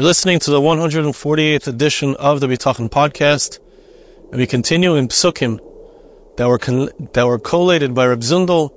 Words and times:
You're 0.00 0.06
listening 0.06 0.38
to 0.38 0.50
the 0.50 0.62
148th 0.62 1.66
edition 1.66 2.16
of 2.16 2.40
the 2.40 2.46
Bitachon 2.46 2.88
podcast, 2.88 3.58
and 4.30 4.40
we 4.40 4.46
continue 4.46 4.94
in 4.94 5.08
Psukim 5.08 5.60
that 6.38 6.48
were 6.48 6.56
con- 6.56 6.88
that 7.12 7.26
were 7.26 7.38
collated 7.38 7.94
by 7.94 8.06
Reb 8.06 8.20
Zundel 8.20 8.72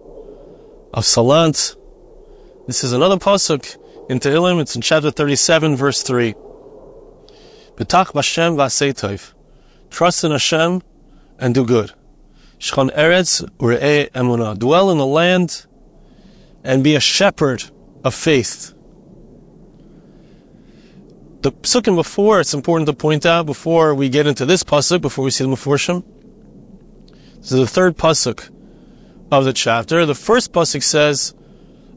of 0.93 1.05
Salant. 1.05 1.77
This 2.67 2.83
is 2.83 2.91
another 2.91 3.15
pasuk 3.15 3.77
in 4.09 4.19
Tehillim. 4.19 4.59
It's 4.59 4.75
in 4.75 4.81
chapter 4.81 5.11
37, 5.11 5.77
verse 5.77 6.03
3. 6.03 6.33
B'tach 7.77 8.07
b'Hashem 8.07 8.57
v'asei 8.57 9.33
Trust 9.91 10.25
in 10.25 10.31
Hashem 10.31 10.81
and 11.39 11.55
do 11.55 11.65
good. 11.65 11.93
Shchan 12.59 12.93
eretz 12.97 13.49
ure'e 13.59 14.11
emunah. 14.11 14.59
Dwell 14.59 14.91
in 14.91 14.97
the 14.97 15.05
land 15.05 15.67
and 16.65 16.83
be 16.83 16.95
a 16.95 16.99
shepherd 16.99 17.63
of 18.03 18.13
faith. 18.13 18.72
The 21.43 21.51
psukim 21.51 21.97
before, 21.97 22.39
it's 22.39 22.53
important 22.53 22.87
to 22.87 22.93
point 22.93 23.25
out 23.25 23.45
before 23.45 23.93
we 23.93 24.07
get 24.07 24.27
into 24.27 24.45
this 24.45 24.63
pasuk, 24.63 25.01
before 25.01 25.25
we 25.25 25.29
see 25.29 25.43
the 25.43 25.49
Mephoshim. 25.49 26.01
This 27.35 27.51
is 27.51 27.59
the 27.59 27.67
third 27.67 27.97
pasuk 27.97 28.49
of 29.29 29.43
the 29.43 29.51
chapter. 29.51 30.05
The 30.05 30.15
first 30.15 30.53
pasuk 30.53 30.81
says, 30.81 31.33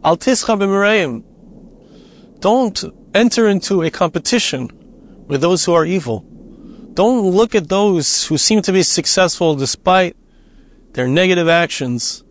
Al 0.02 0.16
tischa 0.16 0.59
b'mireim. 0.59 1.23
Don't 2.41 2.85
enter 3.15 3.47
into 3.47 3.85
a 3.85 3.91
competition 3.91 4.69
with 5.29 5.43
those 5.43 5.65
who 5.65 5.74
are 5.74 5.87
evil. 5.87 6.23
Don't 6.95 7.30
look 7.30 7.55
at 7.55 7.69
those 7.69 8.27
who 8.27 8.38
seem 8.38 8.63
to 8.63 8.73
be 8.73 8.83
successful 8.83 9.55
despite 9.55 10.16
their 10.95 11.07
negative 11.07 11.49
actions. 11.49 12.24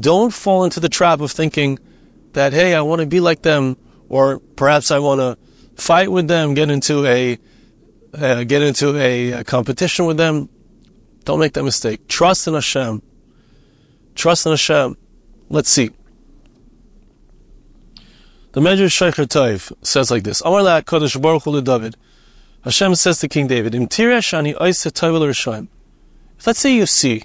Don't 0.00 0.34
fall 0.34 0.64
into 0.64 0.80
the 0.80 0.88
trap 0.88 1.20
of 1.20 1.30
thinking 1.30 1.78
that, 2.32 2.52
hey, 2.52 2.74
I 2.74 2.80
want 2.80 3.02
to 3.02 3.06
be 3.06 3.20
like 3.20 3.42
them, 3.42 3.76
or 4.08 4.40
perhaps 4.40 4.90
I 4.90 4.98
want 4.98 5.20
to 5.20 5.45
fight 5.76 6.10
with 6.10 6.28
them, 6.28 6.54
get 6.54 6.70
into 6.70 7.06
a 7.06 7.38
uh, 8.14 8.44
get 8.44 8.62
into 8.62 8.96
a, 8.96 9.32
a, 9.32 9.44
competition 9.44 10.06
with 10.06 10.16
them. 10.16 10.48
Don't 11.24 11.38
make 11.38 11.52
that 11.52 11.64
mistake. 11.64 12.08
Trust 12.08 12.46
in 12.46 12.54
Hashem. 12.54 13.02
Trust 14.14 14.46
in 14.46 14.52
Hashem. 14.52 14.96
Let's 15.50 15.68
see. 15.68 15.90
The 18.52 18.60
Medrash 18.62 19.12
Shocher 19.12 19.26
Tov 19.26 19.72
says 19.82 20.10
like 20.10 20.22
this: 20.22 20.40
Amar 20.44 20.82
Kodesh 20.82 21.20
Baruch 21.20 21.42
Hu 21.44 21.60
David. 21.60 21.96
Hashem 22.64 22.94
says 22.96 23.20
to 23.20 23.28
King 23.28 23.46
David, 23.46 23.76
If 23.76 23.82
let's 26.46 26.58
say 26.58 26.74
you 26.74 26.86
see 26.86 27.22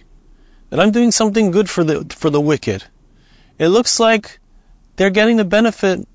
that 0.70 0.80
I'm 0.80 0.92
doing 0.92 1.10
something 1.10 1.50
good 1.50 1.68
for 1.68 1.84
the 1.84 2.06
for 2.16 2.30
the 2.30 2.40
wicked, 2.40 2.84
it 3.58 3.70
looks 3.70 4.00
like 4.00 4.40
they're 4.98 5.10
getting 5.10 5.38
the 5.38 5.46
benefit 5.46 6.08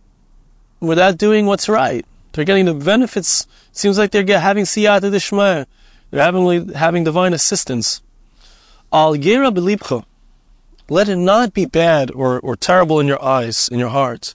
without 0.78 1.18
doing 1.18 1.46
what's 1.46 1.68
right. 1.68 2.06
They're 2.36 2.44
getting 2.44 2.66
the 2.66 2.74
benefits. 2.74 3.46
It 3.70 3.78
seems 3.78 3.96
like 3.96 4.10
they're 4.10 4.38
having 4.38 4.66
siyata 4.66 5.10
dishmaya. 5.10 5.64
They're 6.10 6.22
having, 6.22 6.68
having 6.74 7.02
divine 7.02 7.32
assistance. 7.32 8.02
Al 8.92 9.14
yera 9.14 9.50
belibcha. 9.50 10.04
Let 10.90 11.08
it 11.08 11.16
not 11.16 11.54
be 11.54 11.64
bad 11.64 12.10
or, 12.10 12.38
or 12.40 12.54
terrible 12.54 13.00
in 13.00 13.06
your 13.06 13.24
eyes, 13.24 13.70
in 13.72 13.78
your 13.78 13.88
heart. 13.88 14.34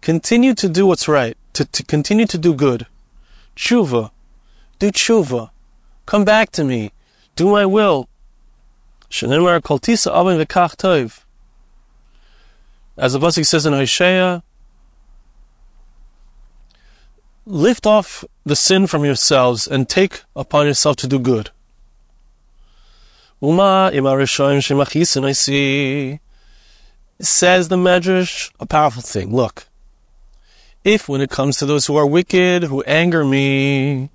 Continue 0.00 0.54
to 0.54 0.68
do 0.68 0.86
what's 0.86 1.08
right, 1.08 1.36
to, 1.54 1.64
to 1.64 1.82
continue 1.82 2.26
to 2.26 2.38
do 2.38 2.54
good. 2.54 2.86
Tshuva. 3.56 4.12
Do 4.78 4.92
tshuva. 4.92 5.50
Come 6.06 6.24
back 6.24 6.52
to 6.52 6.62
me. 6.62 6.92
Do 7.34 7.50
my 7.50 7.66
will. 7.66 8.08
As 9.10 9.20
the 9.20 9.28
Pasuk 12.96 13.44
says 13.44 13.66
in 13.66 13.74
Isaiah, 13.74 14.44
lift 17.46 17.86
off 17.86 18.24
the 18.44 18.56
sin 18.56 18.86
from 18.86 19.04
yourselves 19.04 19.66
and 19.66 19.88
take 19.88 20.22
upon 20.36 20.66
yourself 20.66 20.96
to 20.96 21.06
do 21.06 21.18
good. 21.18 21.50
Uma 23.42 23.90
I 23.92 25.32
see. 25.32 26.20
Says 27.20 27.68
the 27.68 27.76
Medrash, 27.76 28.50
a 28.60 28.66
powerful 28.66 29.02
thing. 29.02 29.34
Look, 29.34 29.66
if 30.84 31.08
when 31.08 31.20
it 31.20 31.30
comes 31.30 31.58
to 31.58 31.66
those 31.66 31.86
who 31.86 31.96
are 31.96 32.06
wicked, 32.06 32.64
who 32.64 32.82
anger 32.82 33.24
me, 33.24 34.10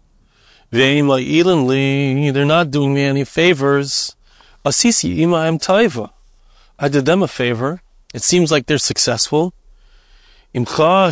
they're 0.71 1.03
not 1.03 2.71
doing 2.71 2.93
me 2.93 3.03
any 3.03 3.23
favors. 3.23 4.15
Asisi 4.63 5.21
ima 5.21 5.45
am 5.45 5.59
taiva. 5.59 6.09
I 6.79 6.87
did 6.89 7.05
them 7.05 7.21
a 7.21 7.27
favor. 7.27 7.81
It 8.13 8.23
seems 8.23 8.51
like 8.51 8.65
they're 8.65 8.77
successful. 8.77 9.53
Imcha 10.53 11.11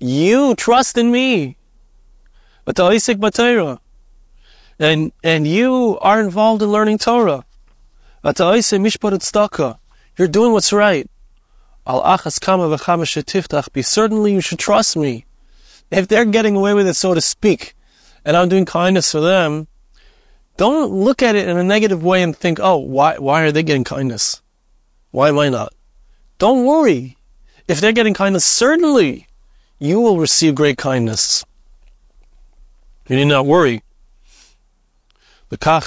you 0.00 0.54
trust 0.54 0.98
in 0.98 1.10
me. 1.10 1.56
And, 4.78 5.12
and 5.22 5.46
you 5.46 5.98
are 6.00 6.20
involved 6.20 6.62
in 6.62 6.70
learning 6.70 6.98
Torah. 6.98 7.44
You're 10.16 10.28
doing 10.28 10.52
what's 10.52 10.72
right. 10.72 11.08
Certainly 13.82 14.32
you 14.32 14.40
should 14.40 14.58
trust 14.58 14.96
me. 14.96 15.24
If 15.90 16.08
they're 16.08 16.24
getting 16.24 16.56
away 16.56 16.74
with 16.74 16.86
it, 16.86 16.94
so 16.94 17.14
to 17.14 17.20
speak, 17.20 17.74
and 18.24 18.36
I'm 18.36 18.48
doing 18.48 18.64
kindness 18.64 19.12
for 19.12 19.20
them, 19.20 19.66
don't 20.56 20.92
look 20.92 21.22
at 21.22 21.34
it 21.34 21.48
in 21.48 21.56
a 21.56 21.64
negative 21.64 22.04
way 22.04 22.22
and 22.22 22.36
think, 22.36 22.60
oh, 22.60 22.76
why, 22.76 23.18
why 23.18 23.42
are 23.42 23.52
they 23.52 23.62
getting 23.62 23.84
kindness? 23.84 24.42
Why 25.10 25.28
am 25.30 25.38
I 25.38 25.48
not? 25.48 25.72
Don't 26.38 26.64
worry. 26.64 27.16
If 27.66 27.80
they're 27.80 27.92
getting 27.92 28.14
kindness, 28.14 28.44
certainly 28.44 29.26
you 29.80 30.00
will 30.00 30.18
receive 30.18 30.54
great 30.54 30.78
kindness. 30.78 31.44
You 33.08 33.16
need 33.16 33.24
not 33.24 33.46
worry. 33.46 33.82
That's 35.48 35.66
why 35.66 35.82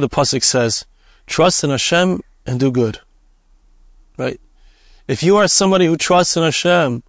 the 0.00 0.08
pasuk 0.08 0.42
says, 0.42 0.84
"Trust 1.26 1.62
in 1.62 1.70
Hashem 1.70 2.22
and 2.44 2.58
do 2.58 2.72
good." 2.72 2.98
Right? 4.16 4.40
If 5.06 5.22
you 5.22 5.36
are 5.36 5.46
somebody 5.46 5.86
who 5.86 5.96
trusts 5.96 6.36
in 6.36 6.42
Hashem 6.42 7.04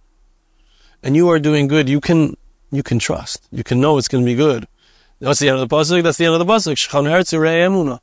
and 1.02 1.16
you 1.16 1.28
are 1.30 1.40
doing 1.40 1.66
good, 1.66 1.88
you 1.88 2.00
can 2.00 2.36
you 2.70 2.84
can 2.84 3.00
trust. 3.00 3.48
You 3.50 3.64
can 3.64 3.80
know 3.80 3.98
it's 3.98 4.06
going 4.06 4.22
to 4.22 4.30
be 4.30 4.36
good. 4.36 4.68
That's 5.18 5.40
the 5.40 5.48
end 5.48 5.58
of 5.58 5.68
the 5.68 5.74
pasuk. 5.74 6.02
That's 6.02 6.18
the 6.18 6.26
end 6.26 6.34
of 6.34 6.46
the 6.46 6.52
pasuk. 6.52 8.00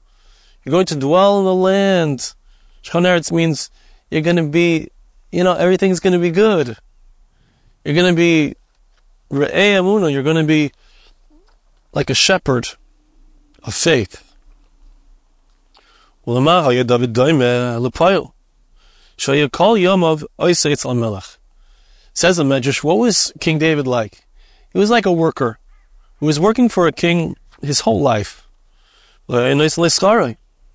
You're 0.66 0.72
going 0.72 0.86
to 0.88 0.96
dwell 0.96 1.40
in 1.40 1.46
the 1.46 1.56
land. 1.56 2.34
Shchan 2.84 3.32
means 3.32 3.72
you're 4.12 4.22
going 4.22 4.36
to 4.36 4.50
be 4.50 4.90
you 5.32 5.44
know, 5.44 5.54
everything's 5.54 6.00
going 6.00 6.14
to 6.14 6.20
be 6.20 6.32
good. 6.32 6.78
You're 7.84 7.96
going 7.96 8.14
to 8.14 8.18
be 8.18 8.56
re'ei 9.32 9.76
amuna. 9.78 10.12
You're 10.12 10.24
going 10.24 10.38
to 10.38 10.44
be 10.44 10.72
like 11.94 12.10
a 12.10 12.16
shepherd 12.16 12.70
of 13.64 13.74
faith. 13.74 14.24
Says 22.14 22.38
the 22.38 22.44
Medrash, 22.44 22.84
what 22.84 22.98
was 22.98 23.32
King 23.40 23.58
David 23.60 23.88
like? 23.88 24.26
He 24.74 24.80
was 24.80 24.90
like 24.90 25.06
a 25.06 25.12
worker 25.12 25.60
who 26.20 26.26
was 26.26 26.40
working 26.40 26.70
for 26.70 26.88
a 26.88 26.92
king 26.92 27.36
his 27.62 27.82
whole 27.82 28.02
life. 28.02 28.48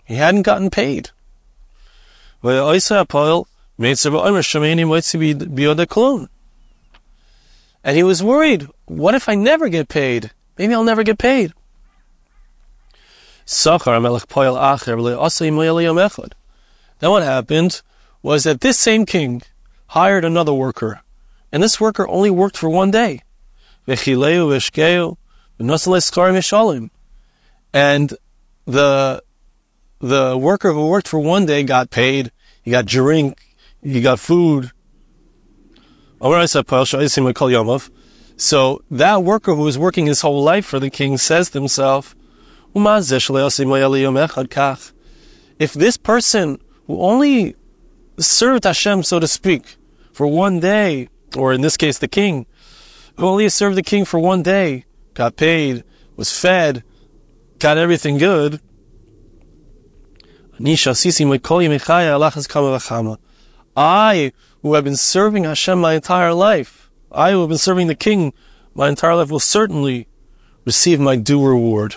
He 0.04 0.14
hadn't 0.14 0.42
gotten 0.42 0.70
paid. 0.70 1.10
And 7.84 7.96
he 7.96 8.02
was 8.02 8.22
worried, 8.22 8.68
what 8.86 9.14
if 9.14 9.28
I 9.28 9.34
never 9.34 9.68
get 9.68 9.88
paid? 9.88 10.30
Maybe 10.56 10.72
I'll 10.72 10.84
never 10.84 11.02
get 11.02 11.18
paid. 11.18 11.52
Then 17.00 17.10
what 17.10 17.22
happened 17.24 17.82
was 18.22 18.44
that 18.44 18.60
this 18.60 18.78
same 18.78 19.04
king 19.04 19.42
hired 19.88 20.24
another 20.24 20.54
worker, 20.54 21.00
and 21.50 21.62
this 21.62 21.80
worker 21.80 22.08
only 22.08 22.30
worked 22.30 22.56
for 22.56 22.70
one 22.70 22.92
day. 22.92 23.22
And 27.72 28.14
the 28.64 29.22
the 29.98 30.38
worker 30.38 30.72
who 30.72 30.86
worked 30.86 31.08
for 31.08 31.18
one 31.18 31.46
day 31.46 31.64
got 31.64 31.90
paid, 31.90 32.30
he 32.62 32.70
got 32.70 32.86
drink, 32.86 33.51
he 33.82 34.00
got 34.00 34.20
food. 34.20 34.70
So 38.36 38.82
that 38.90 39.22
worker 39.22 39.54
who 39.54 39.62
was 39.62 39.76
working 39.76 40.06
his 40.06 40.20
whole 40.20 40.42
life 40.42 40.64
for 40.64 40.78
the 40.78 40.90
king 40.90 41.18
says 41.18 41.50
to 41.50 41.58
himself, 41.58 42.14
if 45.58 45.72
this 45.74 45.96
person 45.96 46.58
who 46.86 47.00
only 47.00 47.54
served 48.18 48.64
Hashem, 48.64 49.02
so 49.02 49.20
to 49.20 49.28
speak, 49.28 49.76
for 50.12 50.26
one 50.26 50.60
day, 50.60 51.08
or 51.36 51.52
in 51.52 51.60
this 51.60 51.76
case 51.76 51.98
the 51.98 52.08
king, 52.08 52.46
who 53.16 53.26
only 53.26 53.48
served 53.48 53.76
the 53.76 53.82
king 53.82 54.04
for 54.04 54.18
one 54.18 54.42
day, 54.42 54.84
got 55.14 55.36
paid, 55.36 55.84
was 56.16 56.36
fed, 56.38 56.82
got 57.58 57.78
everything 57.78 58.18
good, 58.18 58.60
I, 63.76 64.32
who 64.62 64.74
have 64.74 64.84
been 64.84 64.96
serving 64.96 65.44
Hashem 65.44 65.80
my 65.80 65.94
entire 65.94 66.34
life, 66.34 66.90
I 67.10 67.32
who 67.32 67.40
have 67.40 67.48
been 67.48 67.58
serving 67.58 67.86
the 67.86 67.94
King 67.94 68.32
my 68.74 68.88
entire 68.88 69.14
life, 69.16 69.30
will 69.30 69.40
certainly 69.40 70.08
receive 70.64 71.00
my 71.00 71.16
due 71.16 71.44
reward. 71.44 71.96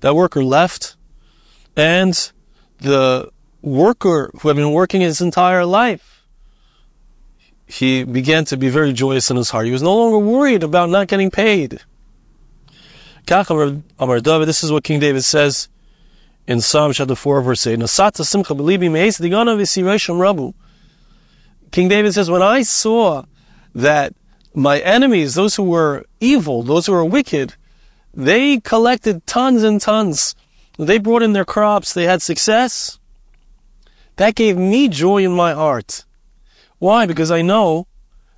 That 0.00 0.14
worker 0.14 0.44
left, 0.44 0.96
and 1.76 2.32
the 2.78 3.30
worker 3.62 4.30
who 4.40 4.48
had 4.48 4.56
been 4.56 4.72
working 4.72 5.00
his 5.00 5.20
entire 5.20 5.64
life, 5.64 6.26
he 7.66 8.04
began 8.04 8.44
to 8.46 8.56
be 8.56 8.68
very 8.68 8.92
joyous 8.92 9.30
in 9.30 9.36
his 9.36 9.50
heart. 9.50 9.66
He 9.66 9.72
was 9.72 9.82
no 9.82 9.96
longer 9.96 10.18
worried 10.18 10.62
about 10.62 10.90
not 10.90 11.08
getting 11.08 11.30
paid. 11.30 11.80
This 13.26 14.62
is 14.62 14.70
what 14.70 14.84
King 14.84 15.00
David 15.00 15.24
says 15.24 15.68
in 16.46 16.60
Psalm 16.60 16.92
chapter 16.92 17.16
4, 17.16 17.42
verse 17.42 17.66
8. 17.66 17.80
Nasata 17.80 18.24
simcha 18.24 18.54
belibi 18.54 18.88
meis 18.90 19.18
digana 19.18 19.56
v'siresham 19.56 20.18
rabu. 20.18 20.54
King 21.72 21.88
David 21.88 22.14
says, 22.14 22.30
when 22.30 22.42
I 22.42 22.62
saw 22.62 23.24
that 23.74 24.14
my 24.54 24.78
enemies, 24.78 25.34
those 25.34 25.56
who 25.56 25.64
were 25.64 26.04
evil, 26.20 26.62
those 26.62 26.86
who 26.86 26.92
were 26.92 27.04
wicked, 27.04 27.54
they 28.14 28.60
collected 28.60 29.26
tons 29.26 29.64
and 29.64 29.80
tons. 29.80 30.36
They 30.78 30.98
brought 30.98 31.22
in 31.22 31.32
their 31.32 31.44
crops. 31.44 31.92
They 31.92 32.04
had 32.04 32.22
success. 32.22 33.00
That 34.16 34.36
gave 34.36 34.56
me 34.56 34.88
joy 34.88 35.24
in 35.24 35.32
my 35.32 35.52
heart. 35.52 36.04
Why? 36.78 37.06
Because 37.06 37.32
I 37.32 37.42
know 37.42 37.88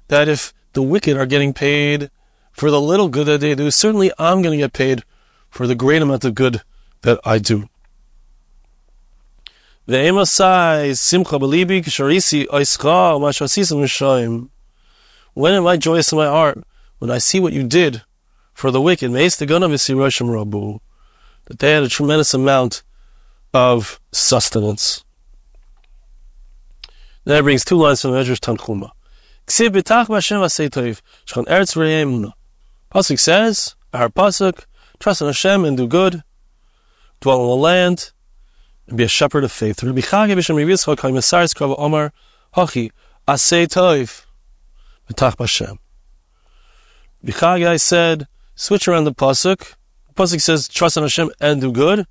that 0.09 0.29
if 0.29 0.55
the 0.73 0.83
wicked 0.83 1.17
are 1.19 1.27
getting 1.27 1.53
paid 1.53 2.11
for 2.59 2.71
the 2.73 2.81
little 2.81 3.09
good 3.09 3.27
that 3.27 3.41
they 3.41 3.55
do, 3.55 3.71
certainly 3.71 4.11
I'm 4.19 4.43
going 4.43 4.59
to 4.59 4.65
get 4.65 4.73
paid 4.73 5.05
for 5.49 5.69
the 5.69 5.77
great 5.77 6.03
amount 6.03 6.25
of 6.25 6.35
good 6.35 6.63
that 7.03 7.21
I 7.25 7.39
do. 7.39 7.69
When 9.87 10.05
am 15.55 15.67
I 15.67 15.77
joyous 15.77 16.13
in 16.13 16.19
my 16.19 16.27
heart? 16.27 16.65
When 16.99 17.11
I 17.11 17.19
see 17.19 17.39
what 17.39 17.53
you 17.53 17.63
did 17.63 18.03
for 18.53 18.73
the 18.73 18.81
wicked. 18.81 19.13
That 19.13 19.29
they 21.59 21.71
had 21.71 21.85
a 21.85 21.89
tremendous 21.89 22.35
amount 22.35 22.83
of 23.55 24.01
sustenance. 24.13 25.05
That 27.25 27.43
brings 27.43 27.65
two 27.65 27.77
lines 27.77 28.03
from 28.03 28.11
the 28.11 28.19
Medrash 28.19 28.41
Tanchuma. 28.41 28.91
Pasuk 32.93 33.19
says, 33.19 33.75
our 33.93 34.09
Pasuk, 34.09 34.65
trust 34.99 35.21
in 35.21 35.27
Hashem 35.27 35.65
and 35.65 35.77
do 35.77 35.87
good, 35.87 36.23
dwell 37.21 37.43
in 37.43 37.49
the 37.49 37.57
land, 37.57 38.13
and 38.87 38.97
be 38.97 39.05
a 39.05 39.09
shepherd 39.09 39.45
of 39.45 39.53
faith. 39.53 39.81
Bichagai 47.25 47.81
said, 47.81 48.27
switch 48.55 48.89
around 48.89 49.05
the 49.05 49.13
pasuk. 49.13 49.75
Pasuk 50.15 50.41
says, 50.41 50.69
trust 50.69 50.97
in 50.97 51.03
Hashem 51.03 51.31
and 51.41 51.61
do 51.61 51.71
good. 51.73 52.07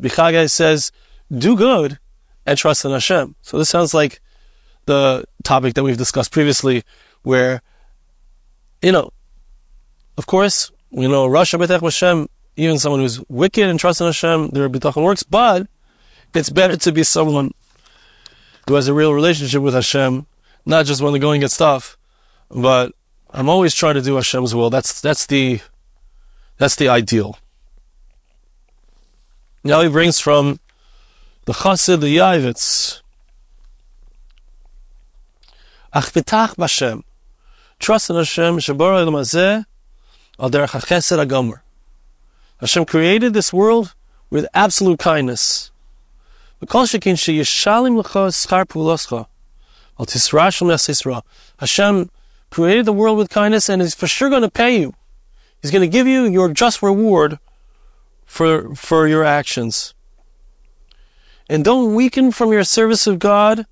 Bichagai 0.00 0.50
says, 0.50 0.90
do 1.30 1.56
good 1.56 1.98
and 2.46 2.58
trust 2.58 2.84
in 2.84 2.90
Hashem. 2.92 3.36
So 3.42 3.58
this 3.58 3.68
sounds 3.68 3.92
like 3.92 4.20
the 4.86 5.24
topic 5.44 5.74
that 5.74 5.82
we've 5.84 5.98
discussed 5.98 6.32
previously, 6.32 6.82
where, 7.22 7.62
you 8.80 8.92
know, 8.92 9.10
of 10.16 10.26
course, 10.26 10.70
we 10.90 11.08
know 11.08 11.28
Rasha 11.28 11.58
B'tech 11.58 11.82
Hashem, 11.82 12.28
even 12.56 12.78
someone 12.78 13.00
who's 13.00 13.20
wicked 13.28 13.68
and 13.68 13.80
trusts 13.80 14.00
in 14.00 14.06
Hashem, 14.06 14.48
their 14.48 14.68
bitachon 14.68 15.02
works, 15.02 15.22
but 15.22 15.66
it's 16.34 16.50
better 16.50 16.76
to 16.76 16.92
be 16.92 17.02
someone 17.02 17.52
who 18.68 18.74
has 18.74 18.88
a 18.88 18.94
real 18.94 19.14
relationship 19.14 19.62
with 19.62 19.74
Hashem, 19.74 20.26
not 20.66 20.86
just 20.86 21.00
when 21.00 21.12
they're 21.12 21.20
going 21.20 21.40
get 21.40 21.50
stuff. 21.50 21.96
but 22.50 22.92
I'm 23.30 23.48
always 23.48 23.74
trying 23.74 23.94
to 23.94 24.02
do 24.02 24.16
Hashem's 24.16 24.54
will. 24.54 24.70
That's 24.70 25.00
that's 25.00 25.26
the 25.26 25.60
that's 26.58 26.76
the 26.76 26.88
ideal. 26.88 27.38
Now 29.64 29.80
he 29.80 29.88
brings 29.88 30.20
from 30.20 30.60
the 31.46 31.52
Chassid, 31.52 32.00
the 32.00 32.16
Yavitz. 32.18 33.00
Ach 35.94 36.12
v'tach 36.12 36.56
b'Hashem. 36.56 37.02
Trust 37.78 38.10
in 38.10 38.16
Hashem, 38.16 38.58
Shabara 38.58 39.00
Elam 39.00 39.14
Al 40.38 40.50
derech 40.50 40.70
hachesed 40.70 41.24
agomer. 41.24 41.60
Hashem 42.60 42.84
created 42.84 43.34
this 43.34 43.52
world 43.52 43.94
with 44.30 44.46
absolute 44.54 44.98
kindness. 44.98 45.70
Hashem 46.68 46.90
created 52.50 52.84
the 52.86 52.92
world 52.92 53.18
with 53.18 53.30
kindness 53.30 53.68
and 53.68 53.82
is 53.82 53.94
for 53.94 54.06
sure 54.06 54.30
going 54.30 54.42
to 54.42 54.50
pay 54.50 54.78
you. 54.78 54.94
He's 55.60 55.70
going 55.70 55.82
to 55.82 55.88
give 55.88 56.06
you 56.06 56.24
your 56.24 56.52
just 56.52 56.82
reward 56.82 57.38
for, 58.24 58.74
for 58.74 59.08
your 59.08 59.24
actions. 59.24 59.94
And 61.48 61.64
don't 61.64 61.94
weaken 61.94 62.32
from 62.32 62.52
your 62.52 62.64
service 62.64 63.06
of 63.06 63.18
God 63.18 63.66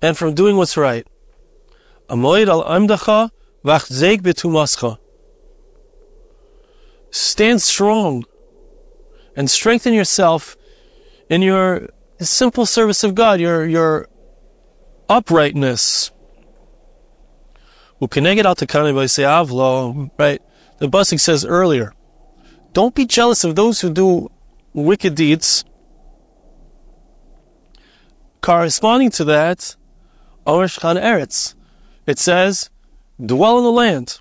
and 0.00 0.16
from 0.16 0.34
doing 0.34 0.56
what's 0.56 0.76
right. 0.76 1.06
Amoid 2.08 2.48
al 2.48 2.64
amdacha 2.64 3.30
v'achzeik 3.64 4.20
betumascha. 4.22 4.98
Stand 7.16 7.62
strong 7.62 8.26
and 9.34 9.48
strengthen 9.50 9.94
yourself 9.94 10.54
in 11.30 11.40
your 11.40 11.88
simple 12.20 12.66
service 12.66 13.02
of 13.04 13.14
God, 13.14 13.40
your, 13.40 13.66
your 13.66 14.08
uprightness. 15.08 16.10
Right? 20.18 20.42
The 20.78 20.88
pasuk 20.88 21.18
says 21.18 21.46
earlier, 21.46 21.94
don't 22.74 22.94
be 22.94 23.06
jealous 23.06 23.44
of 23.44 23.56
those 23.56 23.80
who 23.80 23.90
do 23.90 24.30
wicked 24.74 25.14
deeds. 25.14 25.64
Corresponding 28.42 29.10
to 29.12 29.24
that, 29.24 29.74
Eretz, 30.46 31.54
it 32.06 32.18
says, 32.18 32.68
dwell 33.24 33.56
in 33.56 33.64
the 33.64 33.72
land. 33.72 34.20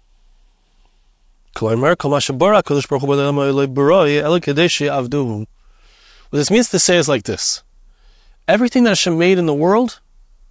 What 6.29 6.37
this 6.39 6.51
means 6.51 6.69
to 6.69 6.79
say 6.79 6.97
is 6.97 7.07
like 7.07 7.23
this. 7.23 7.63
Everything 8.47 8.83
that 8.83 8.91
Hashem 8.91 9.17
made 9.17 9.37
in 9.37 9.45
the 9.45 9.53
world 9.53 10.01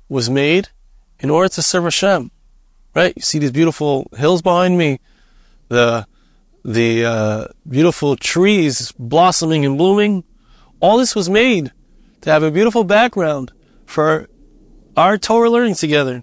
was 0.08 0.30
made 0.30 0.70
in 1.20 1.30
order 1.30 1.48
to 1.50 1.62
serve 1.62 1.84
Hashem. 1.84 2.30
Right? 2.94 3.12
You 3.16 3.22
see 3.22 3.38
these 3.38 3.52
beautiful 3.52 4.08
hills 4.16 4.40
behind 4.40 4.78
me, 4.78 4.98
the 5.68 6.06
the 6.64 7.04
uh, 7.04 7.46
beautiful 7.68 8.16
trees 8.16 8.92
blossoming 8.92 9.66
and 9.66 9.76
blooming. 9.76 10.24
All 10.80 10.96
this 10.96 11.14
was 11.14 11.28
made 11.28 11.72
to 12.22 12.30
have 12.30 12.42
a 12.42 12.50
beautiful 12.50 12.84
background 12.84 13.52
for 13.84 14.28
our 14.96 15.18
Torah 15.18 15.50
learning 15.50 15.74
together. 15.74 16.22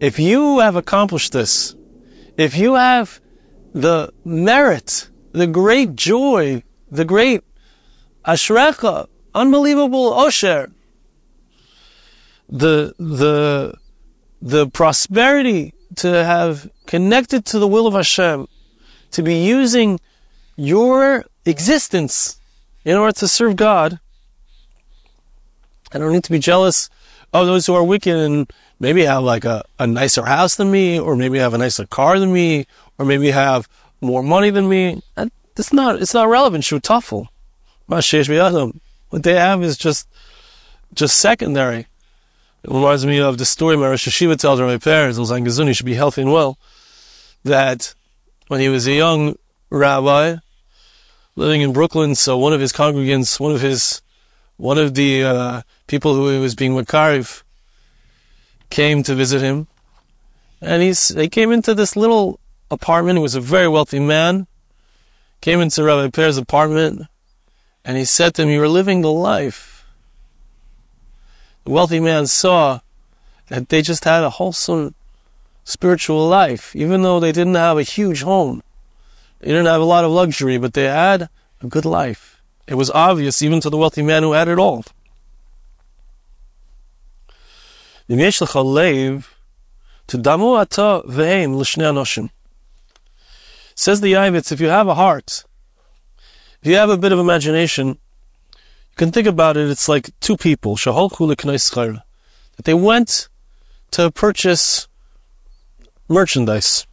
If 0.00 0.18
you 0.18 0.58
have 0.60 0.76
accomplished 0.76 1.32
this, 1.32 1.74
if 2.36 2.56
you 2.56 2.74
have 2.74 3.20
the 3.74 4.12
merit, 4.24 5.10
the 5.32 5.46
great 5.46 5.94
joy, 5.96 6.62
the 6.90 7.04
great 7.04 7.42
ashrecha, 8.24 9.08
unbelievable 9.34 10.12
osher, 10.12 10.72
the, 12.48 12.94
the, 12.98 13.74
the 14.40 14.68
prosperity 14.68 15.74
to 15.96 16.24
have 16.24 16.70
connected 16.86 17.44
to 17.46 17.58
the 17.58 17.68
will 17.68 17.86
of 17.86 17.94
Hashem, 17.94 18.46
to 19.10 19.22
be 19.22 19.34
using 19.34 19.98
your 20.56 21.24
existence 21.44 22.40
in 22.84 22.96
order 22.96 23.12
to 23.18 23.28
serve 23.28 23.56
God, 23.56 23.98
I 25.92 25.98
don't 25.98 26.12
need 26.12 26.24
to 26.24 26.32
be 26.32 26.38
jealous 26.38 26.88
of 27.32 27.46
those 27.46 27.66
who 27.66 27.74
are 27.74 27.84
wicked 27.84 28.16
and 28.16 28.52
maybe 28.78 29.04
have 29.04 29.22
like 29.22 29.44
a, 29.44 29.64
a 29.78 29.86
nicer 29.86 30.24
house 30.24 30.56
than 30.56 30.70
me, 30.70 30.98
or 30.98 31.16
maybe 31.16 31.38
have 31.38 31.54
a 31.54 31.58
nicer 31.58 31.86
car 31.86 32.18
than 32.18 32.32
me, 32.32 32.66
or 32.98 33.04
maybe 33.04 33.30
have 33.30 33.68
more 34.00 34.22
money 34.22 34.50
than 34.50 34.68
me. 34.68 35.02
It's 35.56 35.72
not, 35.72 36.00
it's 36.00 36.14
not 36.14 36.28
relevant. 36.28 36.64
Shutafel. 36.64 37.28
What 37.86 39.22
they 39.24 39.34
have 39.34 39.62
is 39.62 39.76
just, 39.76 40.08
just 40.94 41.16
secondary. 41.16 41.86
It 42.62 42.70
reminds 42.70 43.06
me 43.06 43.20
of 43.20 43.38
the 43.38 43.44
story 43.44 43.76
my 43.76 43.88
Rosh 43.88 44.06
Yeshiva 44.06 44.36
tells 44.36 44.60
my 44.60 44.78
parents, 44.78 45.18
Elzan 45.18 45.44
Gazuni 45.44 45.74
should 45.74 45.86
be 45.86 45.94
healthy 45.94 46.22
and 46.22 46.32
well, 46.32 46.58
that 47.44 47.94
when 48.48 48.60
he 48.60 48.68
was 48.68 48.86
a 48.86 48.92
young 48.92 49.36
rabbi 49.70 50.36
living 51.36 51.62
in 51.62 51.72
Brooklyn, 51.72 52.14
so 52.14 52.36
one 52.36 52.52
of 52.52 52.60
his 52.60 52.72
congregants, 52.72 53.40
one 53.40 53.52
of 53.52 53.60
his 53.60 54.02
one 54.60 54.76
of 54.76 54.94
the 54.94 55.24
uh, 55.24 55.62
people 55.86 56.14
who 56.14 56.40
was 56.40 56.54
being 56.54 56.72
Makariv 56.72 57.42
came 58.68 59.02
to 59.02 59.14
visit 59.14 59.40
him, 59.40 59.66
and 60.60 60.82
he's 60.82 61.08
they 61.08 61.28
came 61.28 61.50
into 61.50 61.74
this 61.74 61.96
little 61.96 62.38
apartment. 62.70 63.18
He 63.18 63.22
was 63.22 63.34
a 63.34 63.40
very 63.40 63.68
wealthy 63.68 64.00
man. 64.00 64.46
Came 65.40 65.62
into 65.62 65.82
Rabbi 65.82 66.10
Per's 66.10 66.36
apartment, 66.36 67.06
and 67.86 67.96
he 67.96 68.04
said 68.04 68.34
to 68.34 68.42
him, 68.42 68.50
You 68.50 68.62
are 68.62 68.68
living 68.68 69.00
the 69.00 69.10
life." 69.10 69.86
The 71.64 71.70
wealthy 71.70 72.00
man 72.00 72.26
saw 72.26 72.80
that 73.48 73.70
they 73.70 73.80
just 73.80 74.04
had 74.04 74.22
a 74.22 74.30
wholesome 74.30 74.94
spiritual 75.64 76.28
life, 76.28 76.76
even 76.76 77.02
though 77.02 77.20
they 77.20 77.32
didn't 77.32 77.54
have 77.54 77.78
a 77.78 77.82
huge 77.82 78.22
home. 78.22 78.62
They 79.40 79.48
didn't 79.48 79.66
have 79.66 79.80
a 79.80 79.84
lot 79.84 80.04
of 80.04 80.10
luxury, 80.10 80.58
but 80.58 80.74
they 80.74 80.84
had 80.84 81.30
a 81.62 81.66
good 81.66 81.86
life. 81.86 82.39
It 82.66 82.74
was 82.74 82.90
obvious 82.90 83.42
even 83.42 83.60
to 83.60 83.70
the 83.70 83.76
wealthy 83.76 84.02
man 84.02 84.22
who 84.22 84.32
had 84.32 84.48
it 84.48 84.58
all. 84.58 84.84
Says 93.74 94.00
the 94.00 94.12
Yavitz, 94.12 94.52
if 94.52 94.60
you 94.60 94.68
have 94.68 94.88
a 94.88 94.94
heart, 94.94 95.44
if 96.60 96.68
you 96.68 96.76
have 96.76 96.90
a 96.90 96.98
bit 96.98 97.12
of 97.12 97.18
imagination, 97.18 97.88
you 97.88 98.96
can 98.96 99.12
think 99.12 99.26
about 99.26 99.56
it, 99.56 99.70
it's 99.70 99.88
like 99.88 100.10
two 100.20 100.36
people, 100.36 100.76
that 100.76 102.02
they 102.64 102.74
went 102.74 103.28
to 103.92 104.10
purchase 104.10 104.88
merchandise. 106.08 106.86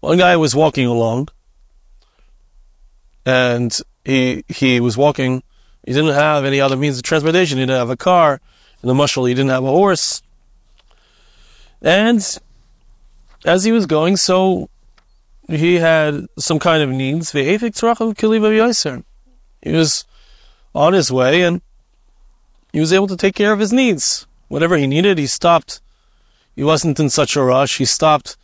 One 0.00 0.18
guy 0.18 0.36
was 0.36 0.54
walking 0.54 0.86
along, 0.86 1.28
and 3.26 3.78
he 4.04 4.44
he 4.48 4.80
was 4.80 4.96
walking. 4.96 5.42
He 5.84 5.92
didn't 5.92 6.14
have 6.14 6.44
any 6.44 6.60
other 6.60 6.76
means 6.76 6.96
of 6.96 7.02
transportation. 7.02 7.58
He 7.58 7.64
didn't 7.64 7.78
have 7.78 7.90
a 7.90 7.96
car. 7.96 8.40
In 8.82 8.88
the 8.88 8.94
mushal, 8.94 9.28
he 9.28 9.34
didn't 9.34 9.50
have 9.50 9.64
a 9.64 9.68
horse. 9.68 10.22
And 11.82 12.38
as 13.44 13.64
he 13.64 13.72
was 13.72 13.86
going, 13.86 14.16
so 14.16 14.70
he 15.48 15.76
had 15.76 16.26
some 16.38 16.58
kind 16.58 16.82
of 16.82 16.88
needs. 16.90 17.32
He 17.32 17.58
was 19.64 20.04
on 20.74 20.92
his 20.92 21.12
way, 21.12 21.42
and 21.42 21.60
he 22.72 22.80
was 22.80 22.92
able 22.92 23.06
to 23.08 23.16
take 23.16 23.34
care 23.34 23.52
of 23.52 23.58
his 23.58 23.72
needs. 23.72 24.26
Whatever 24.48 24.76
he 24.76 24.86
needed, 24.86 25.18
he 25.18 25.26
stopped. 25.26 25.80
He 26.56 26.64
wasn't 26.64 27.00
in 27.00 27.10
such 27.10 27.36
a 27.36 27.42
rush. 27.42 27.78
He 27.78 27.84
stopped 27.84 28.36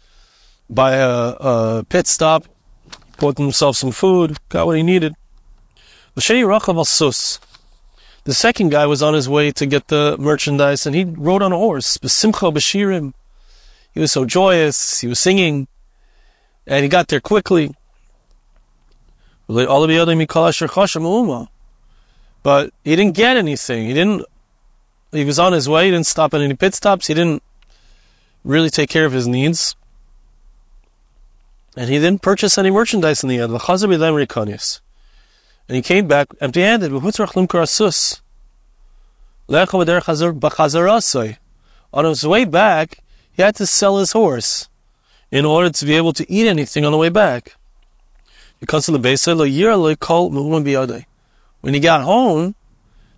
by 0.69 0.95
a, 0.95 1.09
a 1.09 1.85
pit 1.89 2.07
stop, 2.07 2.45
bought 3.19 3.39
himself 3.39 3.77
some 3.77 3.93
food, 3.93 4.39
got 4.49 4.67
what 4.67 4.77
he 4.77 4.83
needed. 4.83 5.15
The 8.25 8.35
second 8.35 8.71
guy 8.71 8.87
was 8.87 9.03
on 9.03 9.15
his 9.15 9.29
way 9.29 9.53
to 9.53 9.67
get 9.67 9.87
the 9.89 10.17
merchandise, 10.19 10.85
and 10.87 10.97
he 10.97 11.05
rode 11.05 11.43
on 11.43 11.53
a 11.53 11.57
horse. 11.57 11.97
He 13.97 14.01
was 14.01 14.13
so 14.13 14.25
joyous. 14.25 15.01
He 15.01 15.07
was 15.07 15.19
singing, 15.21 15.69
and 16.67 16.83
he 16.83 16.89
got 16.89 17.09
there 17.09 17.21
quickly. 17.21 17.75
But 22.43 22.73
he 22.83 22.97
didn't 22.97 23.15
get 23.15 23.37
anything. 23.37 23.87
He 23.87 23.95
didn't. 23.95 24.25
He 25.13 25.25
was 25.25 25.39
on 25.39 25.53
his 25.53 25.69
way. 25.69 25.85
He 25.85 25.93
didn't 25.93 26.07
stop 26.07 26.35
at 26.35 26.41
any 26.41 26.55
pit 26.55 26.75
stops. 26.75 27.07
He 27.07 27.15
didn't 27.15 27.43
really 28.45 28.71
take 28.71 28.91
care 28.91 29.05
of 29.05 29.13
his 29.13 29.29
needs, 29.29 29.77
and 31.77 31.91
he 31.91 31.99
didn't 31.99 32.23
purchase 32.23 32.57
any 32.57 32.71
merchandise 32.71 33.23
in 33.23 33.29
the 33.29 33.39
end. 33.39 33.53
And 35.69 35.77
he 35.77 35.83
came 35.83 36.09
back 36.09 36.29
empty-handed. 36.41 36.93
On 41.93 42.05
his 42.05 42.27
way 42.27 42.45
back, 42.45 42.99
he 43.33 43.43
had 43.43 43.55
to 43.57 43.67
sell 43.67 43.99
his 43.99 44.13
horse 44.13 44.69
in 45.31 45.45
order 45.45 45.71
to 45.71 45.85
be 45.85 45.95
able 45.95 46.13
to 46.15 46.33
eat 46.33 46.49
anything 46.49 46.85
on 46.85 46.93
the 46.93 46.99
way 46.99 47.11
back. 47.11 47.57
When 51.61 51.75
he 51.75 51.81
got 51.81 52.03
home, 52.03 52.55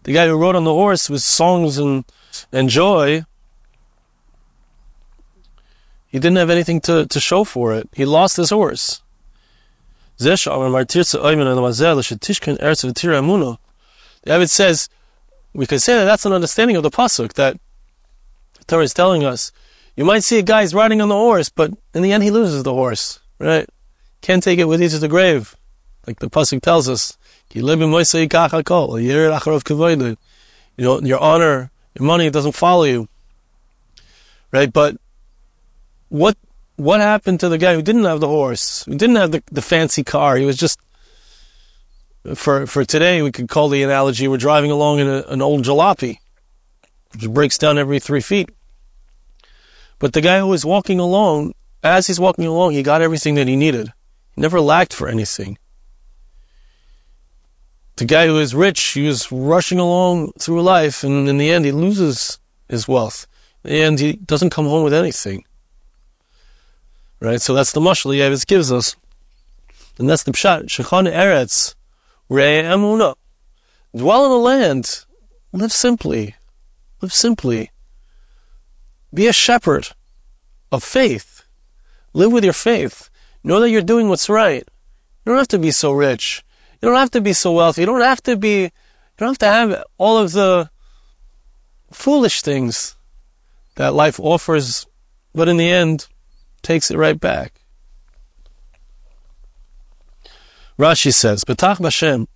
the 0.03 0.13
guy 0.13 0.27
who 0.27 0.37
rode 0.37 0.57
on 0.57 0.65
the 0.65 0.73
horse 0.73 1.09
with 1.11 1.23
songs 1.23 1.79
and, 1.79 2.05
and 2.51 2.69
joy, 2.69 3.25
he 6.09 6.19
didn't 6.19 6.39
have 6.39 6.51
anything 6.51 6.81
to, 6.83 7.07
to 7.07 7.21
show 7.21 7.45
for 7.45 7.75
it. 7.75 7.89
He 7.95 8.05
lost 8.05 8.37
his 8.37 8.51
horse. 8.51 9.03
The 10.19 10.33
Abbot 14.27 14.51
says, 14.51 14.89
we 15.55 15.67
could 15.67 15.81
say 15.81 15.95
that 15.95 16.05
that's 16.05 16.27
an 16.27 16.33
understanding 16.33 16.77
of 16.77 16.83
the 16.83 16.91
Pasuk, 16.91 17.35
that 17.35 17.59
the 18.59 18.65
Torah 18.65 18.83
is 18.83 18.95
telling 18.95 19.25
us, 19.25 19.53
you 19.97 20.05
might 20.05 20.25
see 20.25 20.39
a 20.39 20.43
guy 20.43 20.63
is 20.63 20.75
riding 20.75 21.01
on 21.01 21.09
the 21.09 21.15
horse, 21.15 21.49
but 21.49 21.73
in 21.95 22.03
the 22.03 22.13
end 22.13 22.23
he 22.23 22.31
loses 22.31 22.63
the 22.63 22.73
horse, 22.73 23.21
right? 23.39 23.69
Can't 24.21 24.43
take 24.43 24.59
it 24.59 24.67
with 24.67 24.83
you 24.83 24.89
to 24.89 24.99
the 24.99 25.09
grave, 25.09 25.57
like 26.07 26.19
the 26.19 26.31
Pasuk 26.31 26.63
tells 26.63 26.89
us. 26.89 27.17
You 27.51 27.63
know, 30.85 31.01
your 31.01 31.19
honor, 31.19 31.71
your 31.95 32.07
money 32.07 32.31
doesn't 32.31 32.53
follow 32.53 32.85
you. 32.85 33.09
Right? 34.51 34.73
But 34.73 34.97
what 36.09 36.37
what 36.77 37.01
happened 37.01 37.41
to 37.41 37.49
the 37.49 37.59
guy 37.59 37.75
who 37.75 37.83
didn't 37.83 38.05
have 38.05 38.21
the 38.21 38.29
horse, 38.29 38.85
who 38.85 38.95
didn't 38.95 39.17
have 39.17 39.33
the, 39.33 39.43
the 39.51 39.63
fancy 39.63 40.05
car? 40.05 40.37
He 40.37 40.45
was 40.45 40.57
just 40.57 40.79
for 42.35 42.67
for 42.67 42.85
today 42.85 43.23
we 43.23 43.33
could 43.33 43.49
call 43.49 43.69
the 43.69 43.83
analogy 43.83 44.29
we're 44.29 44.37
driving 44.37 44.71
along 44.71 45.01
in 45.01 45.09
a, 45.09 45.23
an 45.29 45.43
old 45.43 45.65
jalopy, 45.65 46.19
which 47.13 47.29
breaks 47.31 47.59
down 47.59 47.79
every 47.79 47.99
three 47.99 48.21
feet. 48.21 48.51
But 49.99 50.13
the 50.13 50.21
guy 50.21 50.39
who 50.39 50.47
was 50.47 50.65
walking 50.65 51.01
along, 51.01 51.55
as 51.83 52.07
he's 52.07 52.21
walking 52.21 52.47
along, 52.47 52.73
he 52.73 52.83
got 52.83 53.03
everything 53.03 53.35
that 53.35 53.49
he 53.49 53.57
needed. 53.57 53.93
He 54.35 54.41
never 54.41 54.61
lacked 54.61 54.95
for 54.95 55.09
anything. 55.09 55.59
The 57.97 58.05
guy 58.05 58.29
who 58.29 58.39
is 58.39 58.55
rich, 58.55 58.81
he 58.81 59.09
was 59.09 59.33
rushing 59.33 59.81
along 59.81 60.33
through 60.39 60.63
life, 60.63 61.03
and 61.03 61.29
in 61.29 61.37
the 61.37 61.51
end, 61.51 61.65
he 61.65 61.73
loses 61.73 62.39
his 62.69 62.87
wealth. 62.87 63.27
And 63.65 63.99
he 63.99 64.13
doesn't 64.13 64.51
come 64.51 64.67
home 64.67 64.85
with 64.85 64.95
anything. 64.95 65.45
Right? 67.21 67.41
So 67.41 67.55
that's 67.55 67.73
the 67.73 67.81
mashal 67.81 68.17
Yavitz 68.17 68.47
gives 68.47 68.71
us. 68.71 68.97
And 69.99 70.09
that's 70.09 70.23
the 70.23 70.33
pshat. 70.33 70.67
Shechan 70.67 71.13
eretz, 71.13 71.75
rei 72.29 72.63
emuna. 72.63 73.17
Dwell 73.97 74.25
in 74.27 74.31
the 74.31 74.39
land. 74.39 75.05
Live 75.53 75.73
simply. 75.73 76.37
Live 77.01 77.13
simply. 77.13 77.71
Be 79.13 79.27
a 79.27 79.33
shepherd 79.33 79.89
of 80.71 80.85
faith. 80.85 81.45
Live 82.13 82.33
with 82.33 82.45
your 82.45 82.53
faith. 82.53 83.11
Know 83.43 83.61
that 83.61 83.71
you're 83.71 83.83
doing 83.83 84.09
what's 84.09 84.29
right. 84.29 84.65
You 85.25 85.33
don't 85.33 85.39
have 85.39 85.49
to 85.49 85.59
be 85.59 85.71
so 85.71 85.93
rich. 85.93 86.45
You 86.81 86.89
don't 86.89 86.99
have 86.99 87.11
to 87.13 87.21
be 87.21 87.33
so 87.33 87.53
wealthy. 87.53 87.83
You 87.83 87.87
don't 87.87 88.01
have 88.01 88.23
to 88.25 88.37
be, 88.37 88.63
you 88.65 88.71
don't 89.19 89.31
have 89.31 89.39
to 89.39 89.47
have 89.47 89.85
all 89.97 90.19
of 90.19 90.33
the 90.33 90.71
foolish 91.91 92.43
things 92.43 92.97
that 93.77 93.95
life 93.95 94.21
offers, 94.21 94.87
but 95.35 95.49
in 95.49 95.57
the 95.57 95.69
end, 95.69 96.09
takes 96.69 96.91
it 96.91 96.99
right 96.99 97.19
back. 97.19 97.63
Rashi 100.79 101.15
says, 101.15 101.43
Betach 101.43 101.79
Bashem, 101.79 102.27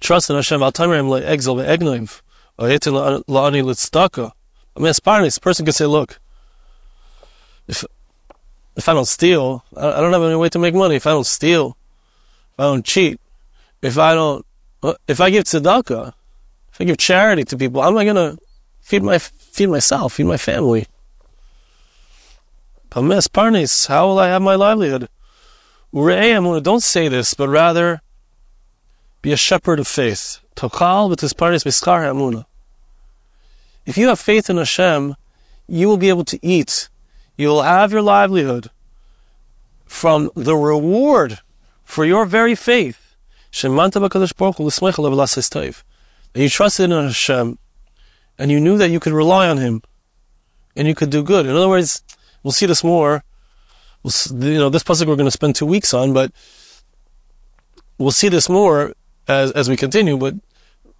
trust 0.00 0.30
in 0.30 0.36
Hashem, 0.36 0.64
al 0.64 0.72
tamirem 0.72 1.06
le'egzel 1.08 1.54
ve'egnoiv, 1.62 2.22
or 2.58 2.66
yetin 2.66 3.22
la'ani 3.28 3.62
l'tzedakah. 3.62 4.32
I 4.76 4.80
mean, 4.80 4.88
as 4.88 4.98
a 5.36 5.40
person 5.40 5.64
could 5.64 5.76
say, 5.76 5.86
look, 5.86 6.18
if, 7.68 7.84
if 8.74 8.88
I 8.88 8.94
don't 8.94 9.06
steal, 9.06 9.64
I 9.76 10.00
don't 10.00 10.12
have 10.12 10.22
any 10.24 10.34
way 10.34 10.48
to 10.48 10.58
make 10.58 10.74
money. 10.74 10.96
If 10.96 11.06
I 11.06 11.10
don't 11.10 11.24
steal, 11.24 11.76
if 12.54 12.60
I 12.60 12.64
don't 12.64 12.84
cheat, 12.84 13.20
if 13.80 13.96
I 13.96 14.12
don't, 14.14 14.44
if 15.06 15.20
I 15.20 15.30
give 15.30 15.44
tzedakah, 15.44 16.12
if 16.72 16.80
I 16.80 16.84
give 16.84 16.98
charity 16.98 17.44
to 17.44 17.56
people, 17.56 17.80
how 17.80 17.90
am 17.90 17.96
I 17.96 18.04
going 18.04 18.16
to 18.16 18.38
feed 18.80 19.04
my 19.04 19.18
feed 19.18 19.68
myself, 19.68 20.14
feed 20.14 20.26
my 20.26 20.36
family? 20.36 20.86
Oh, 22.96 23.02
Pames 23.02 23.28
parnis, 23.28 23.88
how 23.88 24.08
will 24.08 24.18
I 24.18 24.28
have 24.28 24.40
my 24.40 24.54
livelihood? 24.54 25.10
Don't 25.92 26.82
say 26.82 27.08
this, 27.08 27.34
but 27.34 27.50
rather 27.50 28.00
be 29.20 29.32
a 29.32 29.36
shepherd 29.36 29.78
of 29.78 29.86
faith. 29.86 30.40
Tochal 30.56 31.14
parnis 31.36 31.64
miskar 31.64 32.04
hamuna. 32.04 32.46
If 33.84 33.98
you 33.98 34.08
have 34.08 34.18
faith 34.18 34.48
in 34.48 34.56
Hashem, 34.56 35.14
you 35.68 35.88
will 35.88 35.98
be 35.98 36.08
able 36.08 36.24
to 36.24 36.38
eat. 36.40 36.88
You 37.36 37.48
will 37.48 37.60
have 37.64 37.92
your 37.92 38.00
livelihood 38.00 38.70
from 39.84 40.30
the 40.34 40.56
reward 40.56 41.40
for 41.84 42.06
your 42.06 42.24
very 42.24 42.54
faith. 42.54 43.14
That 43.52 43.68
you 46.34 46.48
trusted 46.48 46.90
in 46.90 47.04
Hashem 47.04 47.58
and 48.38 48.50
you 48.50 48.58
knew 48.58 48.78
that 48.78 48.88
you 48.88 49.00
could 49.00 49.12
rely 49.12 49.48
on 49.50 49.58
Him 49.58 49.82
and 50.74 50.88
you 50.88 50.94
could 50.94 51.10
do 51.10 51.22
good. 51.22 51.44
In 51.44 51.54
other 51.54 51.68
words, 51.68 52.02
we'll 52.46 52.52
see 52.52 52.66
this 52.66 52.84
more 52.84 53.24
we'll, 54.06 54.44
you 54.44 54.58
know, 54.58 54.68
this 54.68 54.82
pasuk 54.82 55.06
we're 55.06 55.16
going 55.16 55.26
to 55.26 55.30
spend 55.30 55.54
two 55.54 55.66
weeks 55.66 55.92
on, 55.92 56.12
but 56.12 56.32
we'll 57.98 58.10
see 58.10 58.28
this 58.28 58.48
more 58.48 58.94
as, 59.28 59.50
as 59.52 59.68
we 59.68 59.76
continue. 59.76 60.16
But 60.16 60.34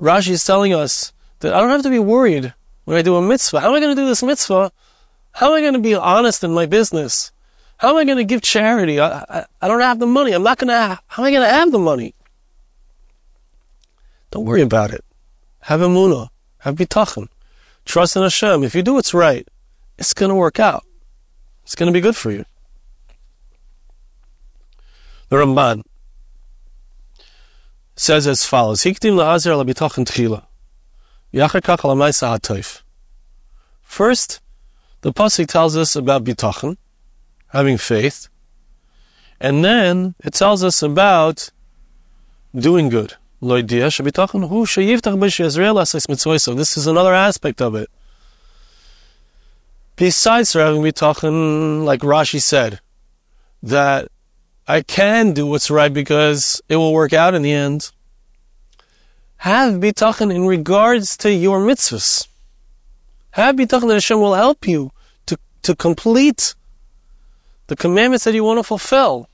Rashi 0.00 0.30
is 0.30 0.44
telling 0.44 0.74
us 0.74 1.12
that 1.40 1.54
I 1.54 1.60
don't 1.60 1.70
have 1.70 1.82
to 1.82 1.90
be 1.90 1.98
worried 1.98 2.52
when 2.84 2.96
I 2.96 3.02
do 3.02 3.16
a 3.16 3.22
mitzvah. 3.22 3.60
How 3.60 3.68
am 3.68 3.74
I 3.74 3.80
going 3.80 3.94
to 3.94 4.00
do 4.00 4.06
this 4.06 4.22
mitzvah? 4.22 4.72
How 5.32 5.48
am 5.48 5.54
I 5.54 5.60
going 5.60 5.74
to 5.74 5.80
be 5.80 5.94
honest 5.94 6.42
in 6.42 6.52
my 6.52 6.66
business? 6.66 7.32
How 7.78 7.90
am 7.90 7.96
I 7.96 8.04
going 8.04 8.18
to 8.18 8.24
give 8.24 8.40
charity? 8.40 8.98
I, 8.98 9.18
I, 9.28 9.44
I 9.60 9.68
don't 9.68 9.80
have 9.80 9.98
the 9.98 10.06
money. 10.06 10.32
I'm 10.32 10.42
not 10.42 10.58
going 10.58 10.68
to, 10.68 10.98
how 11.06 11.22
am 11.22 11.26
I 11.26 11.30
going 11.30 11.46
to 11.46 11.54
have 11.54 11.72
the 11.72 11.78
money? 11.78 12.14
Don't 14.30 14.46
worry 14.46 14.62
about 14.62 14.92
it. 14.92 15.04
Have 15.60 15.80
emunah. 15.80 16.28
Have 16.58 16.76
bitachon. 16.76 17.28
Trust 17.84 18.16
in 18.16 18.22
Hashem. 18.22 18.64
If 18.64 18.74
you 18.74 18.82
do 18.82 18.94
what's 18.94 19.14
right, 19.14 19.46
it's 19.98 20.14
going 20.14 20.30
to 20.30 20.34
work 20.34 20.58
out. 20.58 20.84
It's 21.66 21.74
going 21.74 21.88
to 21.88 21.92
be 21.92 22.00
good 22.00 22.14
for 22.14 22.30
you. 22.30 22.44
The 25.30 25.36
Ramban 25.36 25.82
says 27.96 28.28
as 28.28 28.44
follows: 28.44 28.82
Hiktim 28.82 29.16
la'azer 29.16 29.50
labitachon 29.60 30.06
tchila, 30.06 30.44
yachar 31.34 31.60
kach 31.60 31.80
ha'toif. 31.80 32.82
First, 33.82 34.40
the 35.00 35.12
pasuk 35.12 35.48
tells 35.48 35.76
us 35.76 35.96
about 35.96 36.22
bitachon, 36.22 36.76
having 37.48 37.78
faith, 37.78 38.28
and 39.40 39.64
then 39.64 40.14
it 40.22 40.34
tells 40.34 40.62
us 40.62 40.84
about 40.84 41.50
doing 42.54 42.88
good. 42.90 43.14
This 43.42 43.68
is 46.76 46.86
another 46.86 47.14
aspect 47.14 47.60
of 47.60 47.74
it. 47.74 47.90
Besides 49.96 50.52
having 50.52 50.82
bitachon, 50.82 51.84
like 51.84 52.00
Rashi 52.00 52.40
said, 52.40 52.80
that 53.62 54.08
I 54.68 54.82
can 54.82 55.32
do 55.32 55.46
what's 55.46 55.70
right 55.70 55.92
because 55.92 56.60
it 56.68 56.76
will 56.76 56.92
work 56.92 57.14
out 57.14 57.34
in 57.34 57.42
the 57.42 57.52
end. 57.52 57.90
Have 59.38 59.74
bitachon 59.74 60.34
in 60.34 60.46
regards 60.46 61.16
to 61.18 61.32
your 61.32 61.60
mitzvahs. 61.60 62.28
Have 63.30 63.56
bitachon 63.56 63.88
that 63.88 63.94
Hashem 63.94 64.20
will 64.20 64.34
help 64.34 64.68
you 64.68 64.92
to, 65.26 65.38
to 65.62 65.74
complete 65.74 66.54
the 67.68 67.76
commandments 67.76 68.24
that 68.24 68.34
you 68.34 68.44
want 68.44 68.58
to 68.58 68.64
fulfill. 68.64 69.28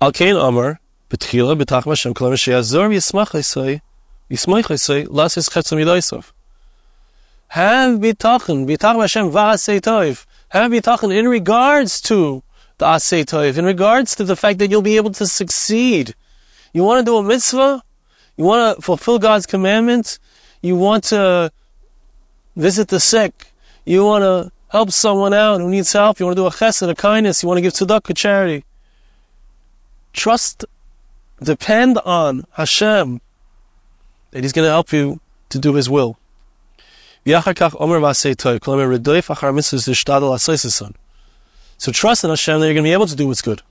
Al 0.00 0.12
Kain 0.12 0.36
Amar, 0.36 0.80
Betchila, 1.08 1.58
Betach 1.58 1.84
Hashem, 1.84 2.12
Kolam 2.12 2.34
Sheyazor, 2.34 2.90
Yismach 2.90 3.80
Yismach 4.30 4.64
Esay, 4.64 5.06
Las 5.08 5.36
Yischetz 5.36 5.72
Midaisov. 5.72 6.18
Um, 6.18 6.41
Have 7.52 8.00
bitachon, 8.00 8.66
bitach 8.66 8.98
Hashem 8.98 9.30
va'asei. 9.30 10.24
Have 10.48 10.70
bitachon 10.72 11.14
in 11.14 11.28
regards 11.28 12.00
to 12.00 12.42
the 12.78 12.86
asei 12.86 13.58
in 13.58 13.66
regards 13.66 14.16
to 14.16 14.24
the 14.24 14.36
fact 14.36 14.58
that 14.58 14.70
you'll 14.70 14.80
be 14.80 14.96
able 14.96 15.10
to 15.10 15.26
succeed. 15.26 16.14
You 16.72 16.82
want 16.82 17.00
to 17.00 17.04
do 17.04 17.18
a 17.18 17.22
mitzvah? 17.22 17.82
You 18.38 18.44
want 18.44 18.76
to 18.76 18.82
fulfill 18.82 19.18
God's 19.18 19.44
commandments? 19.44 20.18
You 20.62 20.76
want 20.76 21.04
to 21.12 21.52
visit 22.56 22.88
the 22.88 22.98
sick? 22.98 23.52
You 23.84 24.02
want 24.02 24.22
to 24.22 24.50
help 24.68 24.90
someone 24.90 25.34
out 25.34 25.60
who 25.60 25.68
needs 25.68 25.92
help? 25.92 26.20
You 26.20 26.24
want 26.24 26.36
to 26.38 26.42
do 26.44 26.46
a 26.46 26.50
chesed, 26.50 26.88
a 26.88 26.94
kindness? 26.94 27.42
You 27.42 27.48
want 27.48 27.58
to 27.58 27.62
give 27.62 27.74
tzedakah, 27.74 28.16
charity? 28.16 28.64
Trust, 30.14 30.64
depend 31.42 31.98
on 31.98 32.46
Hashem 32.52 33.20
that 34.30 34.42
He's 34.42 34.54
going 34.54 34.64
to 34.64 34.72
help 34.72 34.90
you 34.90 35.20
to 35.50 35.58
do 35.58 35.74
His 35.74 35.90
will. 35.90 36.16
So 41.78 41.92
trust 41.92 42.24
in 42.24 42.30
Hashem 42.30 42.60
that 42.60 42.66
you're 42.66 42.74
going 42.74 42.84
to 42.84 42.88
be 42.88 42.92
able 42.92 43.06
to 43.06 43.16
do 43.16 43.28
what's 43.28 43.42
good. 43.42 43.62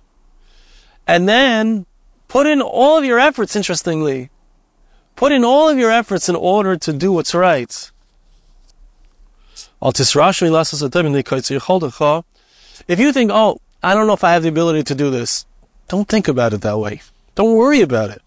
And 1.08 1.28
then 1.28 1.86
put 2.28 2.48
in 2.48 2.62
all 2.62 2.98
of 2.98 3.06
your 3.06 3.20
efforts, 3.20 3.56
interestingly. 3.56 4.30
Put 5.16 5.32
in 5.32 5.44
all 5.44 5.70
of 5.70 5.78
your 5.78 5.92
efforts 5.92 6.30
in 6.30 6.36
order 6.36 6.78
to 6.78 6.94
do 6.94 7.12
what's 7.12 7.34
right. 7.34 7.92
If 12.88 13.00
you 13.00 13.12
think, 13.12 13.32
oh, 13.34 13.60
I 13.84 13.94
don't 13.94 14.08
know 14.08 14.14
if 14.14 14.24
I 14.24 14.34
have 14.34 14.44
the 14.44 14.50
ability 14.50 14.84
to 14.84 14.96
do 14.96 15.10
this, 15.10 15.46
don't 15.88 16.08
think 16.08 16.28
about 16.28 16.54
it 16.54 16.62
that 16.62 16.78
way. 16.78 17.02
Don't 17.36 17.58
worry 17.58 17.82
about 17.82 18.12
it. 18.12 18.22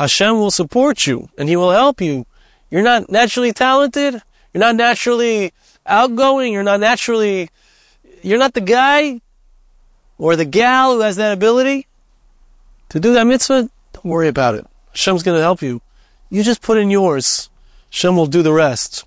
Hashem 0.00 0.38
will 0.38 0.50
support 0.50 1.06
you 1.06 1.28
and 1.36 1.46
He 1.46 1.56
will 1.56 1.72
help 1.72 2.00
you. 2.00 2.24
You're 2.70 2.80
not 2.80 3.10
naturally 3.10 3.52
talented. 3.52 4.14
You're 4.54 4.60
not 4.60 4.74
naturally 4.74 5.52
outgoing. 5.84 6.54
You're 6.54 6.62
not 6.62 6.80
naturally, 6.80 7.50
you're 8.22 8.38
not 8.38 8.54
the 8.54 8.62
guy 8.62 9.20
or 10.16 10.36
the 10.36 10.46
gal 10.46 10.94
who 10.94 11.00
has 11.00 11.16
that 11.16 11.32
ability 11.34 11.86
to 12.88 12.98
do 12.98 13.12
that 13.12 13.26
mitzvah. 13.26 13.68
Don't 13.92 14.04
worry 14.06 14.28
about 14.28 14.54
it. 14.54 14.66
Hashem's 14.92 15.22
going 15.22 15.36
to 15.36 15.42
help 15.42 15.60
you. 15.60 15.82
You 16.30 16.42
just 16.42 16.62
put 16.62 16.78
in 16.78 16.88
yours. 16.90 17.50
Hashem 17.90 18.16
will 18.16 18.26
do 18.26 18.42
the 18.42 18.54
rest. 18.54 19.04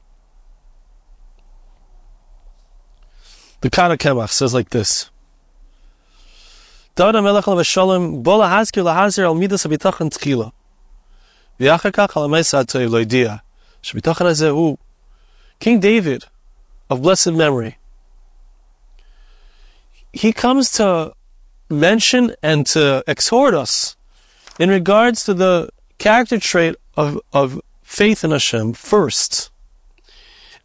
The 3.61 3.71
Kad 3.71 3.97
HaKemach 3.97 4.29
says 4.29 4.53
like 4.53 4.69
this. 4.69 5.09
Dada 6.93 7.19
melech 7.19 7.45
bola 7.45 7.65
haskir 8.47 8.83
lahazir 8.83 9.23
al 9.23 9.33
midas. 9.33 9.65
King 15.59 15.79
David, 15.79 16.25
of 16.89 17.01
blessed 17.01 17.33
memory, 17.33 17.77
he 20.11 20.33
comes 20.33 20.71
to 20.73 21.13
mention 21.69 22.35
and 22.41 22.65
to 22.67 23.03
exhort 23.07 23.53
us 23.53 23.95
in 24.59 24.69
regards 24.69 25.23
to 25.25 25.33
the 25.33 25.69
character 25.97 26.39
trait 26.39 26.75
of, 26.95 27.19
of 27.33 27.61
faith 27.81 28.23
in 28.23 28.31
Hashem 28.31 28.73
first. 28.73 29.51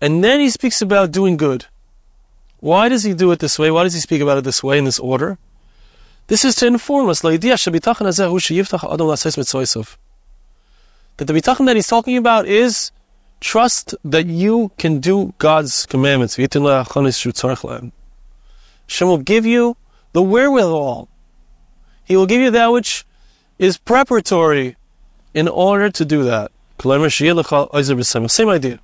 And 0.01 0.23
then 0.23 0.41
he 0.41 0.51
speaks 0.51 0.83
about 0.83 1.13
doing 1.13 1.37
good. 1.37 1.67
Why 2.61 2.89
does 2.89 3.05
he 3.05 3.15
do 3.15 3.31
it 3.31 3.39
this 3.39 3.59
way? 3.59 3.71
Why 3.71 3.85
does 3.85 3.95
he 3.95 4.01
speak 4.01 4.21
about 4.21 4.39
it 4.39 4.45
this 4.45 4.63
way 4.63 4.79
in 4.79 4.85
this 4.85 4.99
order? 4.99 5.39
This 6.27 6.45
is 6.45 6.55
to 6.57 6.67
inform 6.67 7.09
us 7.09 7.25
that 11.19 11.27
the 11.27 11.35
bitachon 11.35 11.67
that 11.67 11.77
he's 11.77 11.87
talking 11.87 12.17
about 12.17 12.47
is 12.47 12.91
trust 13.41 13.95
that 14.05 14.27
you 14.27 14.71
can 14.79 15.01
do 15.01 15.35
God's 15.39 15.87
commandments. 15.87 16.37
Hashem 16.37 16.69
will 19.09 19.19
give 19.19 19.45
you 19.45 19.77
the 20.13 20.23
wherewithal. 20.23 21.09
He 22.05 22.17
will 22.17 22.27
give 22.27 22.41
you 22.41 22.53
that 22.53 22.69
which 22.69 23.05
is 23.59 23.79
preparatory 23.79 24.77
in 25.35 25.47
order 25.47 25.91
to 25.91 26.05
do 26.05 26.25
that. 26.25 26.51
Same 26.81 28.49
idea. 28.49 28.79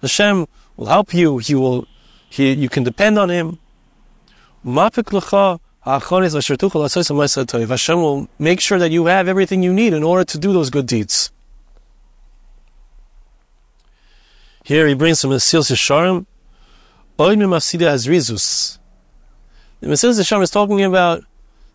Hashem 0.00 0.46
will 0.76 0.86
help 0.86 1.14
you. 1.14 1.38
He 1.38 1.54
will. 1.54 1.86
He, 2.28 2.52
you 2.52 2.68
can 2.68 2.84
depend 2.84 3.18
on 3.18 3.30
Him. 3.30 3.58
Hashem 7.68 8.00
will 8.00 8.28
make 8.38 8.60
sure 8.60 8.78
that 8.78 8.90
you 8.90 9.06
have 9.06 9.28
everything 9.28 9.62
you 9.62 9.72
need 9.72 9.92
in 9.92 10.02
order 10.02 10.24
to 10.24 10.38
do 10.38 10.52
those 10.52 10.70
good 10.70 10.86
deeds. 10.86 11.30
Here 14.64 14.86
he 14.86 14.94
brings 14.94 15.20
from 15.20 15.30
Mesilas 15.30 15.72
Yesharim, 15.72 16.26
Oid 17.18 17.36
Mimafsida 17.36 17.86
as 17.86 18.06
Rizus. 18.06 18.78
The 19.80 19.88
Mesilas 19.88 20.20
Yesharim 20.20 20.42
is 20.42 20.50
talking 20.50 20.84
about 20.84 21.24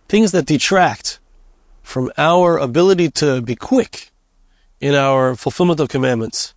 things 0.07 0.31
that 0.31 0.45
detract 0.45 1.19
from 1.83 2.11
our 2.17 2.57
ability 2.57 3.11
to 3.11 3.41
be 3.41 3.55
quick 3.55 4.11
in 4.79 4.95
our 4.95 5.35
fulfillment 5.35 5.81
of 5.81 5.89
commandments. 5.89 6.53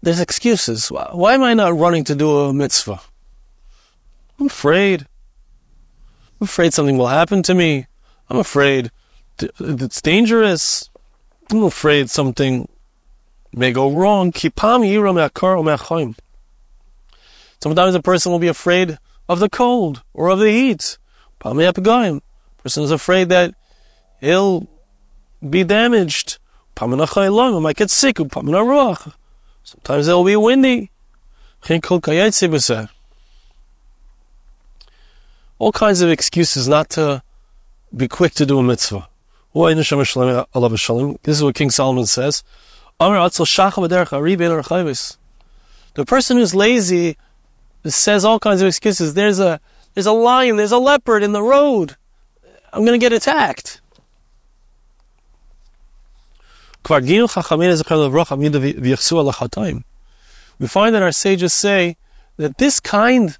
There's 0.00 0.20
excuses. 0.20 0.88
Why 0.88 1.34
am 1.34 1.42
I 1.42 1.54
not 1.54 1.76
running 1.76 2.04
to 2.04 2.14
do 2.14 2.38
a 2.38 2.52
mitzvah? 2.52 3.00
I'm 4.38 4.46
afraid. 4.46 5.06
I'm 6.40 6.44
afraid 6.44 6.72
something 6.72 6.96
will 6.96 7.08
happen 7.08 7.42
to 7.42 7.54
me. 7.54 7.86
I'm 8.30 8.38
afraid 8.38 8.92
it's 9.58 10.00
dangerous. 10.00 10.88
I'm 11.50 11.64
afraid 11.64 12.10
something 12.10 12.68
may 13.54 13.72
go 13.72 13.90
wrong. 13.90 14.32
Sometimes 17.60 17.94
a 17.94 18.02
person 18.02 18.32
will 18.32 18.38
be 18.38 18.48
afraid 18.48 18.98
of 19.28 19.40
the 19.40 19.48
cold 19.48 20.02
or 20.12 20.28
of 20.28 20.40
the 20.40 20.50
heat. 20.50 20.98
A 21.42 22.20
person 22.62 22.82
is 22.82 22.90
afraid 22.90 23.30
that 23.30 23.54
he'll 24.20 24.68
be 25.48 25.64
damaged. 25.64 26.38
I 26.78 26.86
might 26.86 27.76
get 27.76 27.90
sick. 27.90 28.18
Sometimes 28.18 30.08
it 30.08 30.12
will 30.12 30.24
be 30.24 30.36
windy. 30.36 30.90
All 35.58 35.72
kinds 35.72 36.00
of 36.02 36.10
excuses 36.10 36.68
not 36.68 36.90
to 36.90 37.22
be 37.96 38.06
quick 38.06 38.34
to 38.34 38.44
do 38.46 38.58
a 38.58 38.62
mitzvah. 38.62 39.08
This 41.22 41.38
is 41.38 41.42
what 41.42 41.54
King 41.54 41.70
Solomon 41.70 42.06
says. 42.06 42.44
The 43.00 44.44
person 46.06 46.36
who's 46.36 46.54
lazy 46.54 47.16
says 47.84 48.24
all 48.24 48.38
kinds 48.38 48.60
of 48.60 48.68
excuses. 48.68 49.14
There's 49.14 49.40
a 49.40 49.60
there's 49.94 50.06
a 50.06 50.12
lion, 50.12 50.56
there's 50.56 50.72
a 50.72 50.78
leopard 50.78 51.22
in 51.22 51.32
the 51.32 51.42
road. 51.42 51.96
I'm 52.72 52.84
going 52.84 52.98
to 52.98 53.04
get 53.04 53.12
attacked. 53.12 53.80
We 60.58 60.66
find 60.66 60.94
that 60.94 61.02
our 61.02 61.12
sages 61.12 61.52
say 61.52 61.96
that 62.36 62.58
this 62.58 62.80
kind 62.80 63.36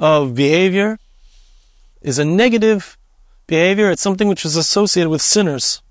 of 0.00 0.34
behavior 0.34 0.98
is 2.02 2.18
a 2.18 2.24
negative 2.24 2.97
behavior. 3.48 3.90
It's 3.90 4.02
something 4.02 4.28
which 4.28 4.44
is 4.44 4.54
associated 4.54 5.10
with 5.10 5.20
sinners. 5.20 5.82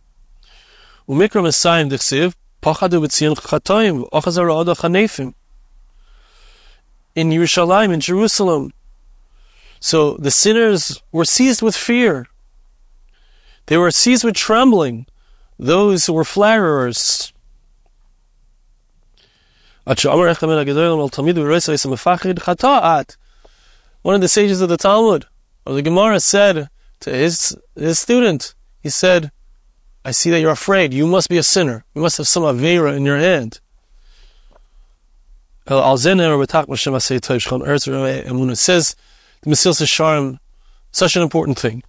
In 7.16 7.30
Yerushalayim, 7.30 7.92
in 7.94 8.00
Jerusalem, 8.00 8.72
so 9.80 10.16
the 10.18 10.32
sinners 10.32 11.02
were 11.12 11.26
seized 11.26 11.62
with 11.62 11.76
fear. 11.76 12.28
They 13.68 13.78
were 13.78 13.92
seized 13.92 14.24
with 14.24 14.36
trembling. 14.36 15.06
Those 15.60 16.06
who 16.06 16.14
were 16.14 16.24
flatterers. 16.24 17.34
One 19.86 19.96
of 24.16 24.22
the 24.22 24.28
sages 24.28 24.62
of 24.62 24.70
the 24.70 24.78
Talmud, 24.78 25.26
of 25.66 25.76
the 25.76 25.82
Gemara, 25.82 26.20
said 26.20 26.70
to 27.02 27.12
his, 27.12 27.58
his 27.76 28.00
student, 28.00 28.56
he 28.82 28.90
said, 28.90 29.32
I 30.04 30.12
see 30.12 30.30
that 30.30 30.40
you're 30.40 30.52
afraid. 30.52 30.94
You 30.94 31.06
must 31.06 31.30
be 31.30 31.38
a 31.38 31.44
sinner. 31.44 31.84
You 31.94 32.02
must 32.02 32.18
have 32.18 32.28
some 32.28 32.44
Avera 32.44 32.96
in 32.96 33.06
your 33.06 33.18
hand. 33.18 33.60
It 35.68 35.74
says 38.56 38.96
the 39.42 39.50
Mesilas 39.50 39.82
Yesharim, 39.82 40.40
such 40.92 41.16
an 41.18 41.22
important 41.24 41.60
thing. 41.60 41.84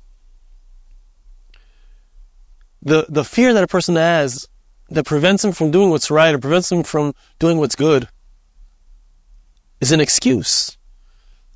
The, 2.83 3.07
the 3.09 3.25
fear 3.25 3.53
that 3.55 3.63
a 3.63 3.69
person 3.69 3.95
has 3.95 4.49
that 4.91 5.05
prevents 5.05 5.45
him 5.45 5.53
from 5.53 5.71
doing 5.71 5.91
what's 5.91 6.11
right 6.11 6.35
or 6.35 6.39
prevents 6.39 6.73
him 6.73 6.83
from 6.83 7.15
doing 7.39 7.59
what's 7.59 7.77
good 7.77 8.09
is 9.81 9.93
an 9.93 10.01
excuse. 10.01 10.77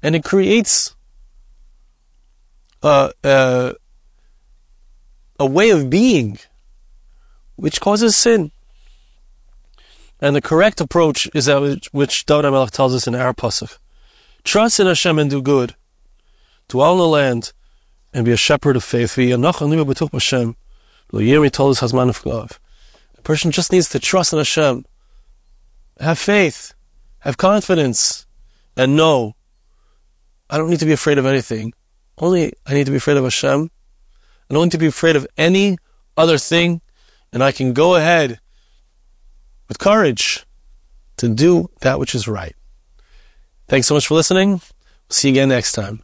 And 0.02 0.14
it 0.14 0.22
creates 0.22 0.94
a, 2.82 3.12
a, 3.22 3.74
a 5.38 5.46
way 5.46 5.70
of 5.70 5.90
being 5.90 6.38
which 7.56 7.80
causes 7.80 8.16
sin. 8.16 8.52
And 10.20 10.36
the 10.36 10.40
correct 10.40 10.80
approach 10.80 11.28
is 11.34 11.46
that 11.46 11.60
which, 11.60 11.88
which 11.92 12.26
David 12.26 12.44
HaMelech 12.44 12.70
tells 12.70 12.94
us 12.94 13.06
in 13.06 13.14
our 13.14 13.34
pasuk. 13.34 13.78
Trust 14.44 14.80
in 14.80 14.86
Hashem 14.86 15.18
and 15.18 15.30
do 15.30 15.42
good 15.42 15.74
dwell 16.72 16.92
in 16.92 16.98
the 16.98 17.06
land, 17.06 17.52
and 18.14 18.24
be 18.24 18.32
a 18.32 18.36
shepherd 18.36 18.76
of 18.76 18.84
faith. 18.84 19.18
Us 19.18 20.28
of. 22.24 22.60
A 23.18 23.22
person 23.22 23.50
just 23.50 23.72
needs 23.72 23.88
to 23.90 23.98
trust 23.98 24.32
in 24.32 24.38
Hashem, 24.38 24.86
have 26.00 26.18
faith, 26.18 26.72
have 27.20 27.36
confidence, 27.36 28.26
and 28.74 28.96
know 28.96 29.36
I 30.48 30.56
don't 30.56 30.70
need 30.70 30.80
to 30.80 30.86
be 30.86 30.92
afraid 30.92 31.18
of 31.18 31.26
anything. 31.26 31.74
Only 32.18 32.52
I 32.66 32.74
need 32.74 32.84
to 32.86 32.90
be 32.90 32.98
afraid 32.98 33.16
of 33.16 33.24
Hashem. 33.24 33.70
I 34.50 34.54
don't 34.54 34.64
need 34.64 34.72
to 34.72 34.78
be 34.78 34.86
afraid 34.86 35.16
of 35.16 35.26
any 35.36 35.78
other 36.16 36.38
thing, 36.38 36.80
and 37.32 37.42
I 37.42 37.52
can 37.52 37.72
go 37.72 37.94
ahead 37.96 38.40
with 39.68 39.78
courage 39.78 40.44
to 41.16 41.28
do 41.28 41.70
that 41.80 41.98
which 41.98 42.14
is 42.14 42.28
right. 42.28 42.54
Thanks 43.68 43.86
so 43.86 43.94
much 43.94 44.06
for 44.06 44.14
listening. 44.14 44.60
See 45.08 45.28
you 45.28 45.34
again 45.34 45.48
next 45.48 45.72
time. 45.72 46.02